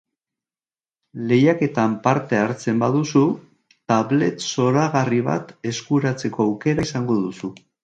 Lehiaketan 1.31 1.93
parte 2.07 2.39
hartzen 2.45 2.79
baduzu, 2.85 3.21
tablet 3.93 4.47
zoragarri 4.55 5.23
bat 5.31 5.55
eskuratzeko 5.75 6.49
aukera 6.51 6.91
izango 6.91 7.23
duzu. 7.23 7.55